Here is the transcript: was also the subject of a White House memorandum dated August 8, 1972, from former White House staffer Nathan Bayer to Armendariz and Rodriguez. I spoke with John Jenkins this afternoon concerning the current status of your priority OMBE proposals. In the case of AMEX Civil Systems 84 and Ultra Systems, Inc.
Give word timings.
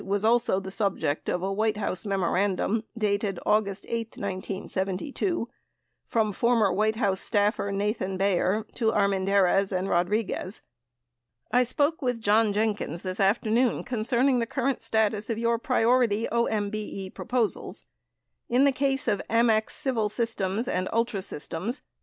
was 0.03 0.25
also 0.25 0.59
the 0.59 0.71
subject 0.71 1.29
of 1.29 1.43
a 1.43 1.53
White 1.53 1.77
House 1.77 2.07
memorandum 2.07 2.83
dated 2.97 3.39
August 3.45 3.85
8, 3.87 4.17
1972, 4.17 5.47
from 6.07 6.31
former 6.31 6.73
White 6.73 6.95
House 6.95 7.19
staffer 7.21 7.71
Nathan 7.71 8.17
Bayer 8.17 8.65
to 8.73 8.91
Armendariz 8.91 9.71
and 9.71 9.87
Rodriguez. 9.89 10.63
I 11.51 11.61
spoke 11.61 12.01
with 12.01 12.19
John 12.19 12.51
Jenkins 12.51 13.03
this 13.03 13.19
afternoon 13.19 13.83
concerning 13.83 14.39
the 14.39 14.47
current 14.47 14.81
status 14.81 15.29
of 15.29 15.37
your 15.37 15.59
priority 15.59 16.27
OMBE 16.31 17.13
proposals. 17.13 17.83
In 18.49 18.63
the 18.63 18.71
case 18.71 19.07
of 19.07 19.21
AMEX 19.29 19.69
Civil 19.75 20.09
Systems 20.09 20.67
84 20.67 20.77
and 20.79 20.89
Ultra 20.91 21.21
Systems, 21.21 21.77
Inc. 21.81 21.83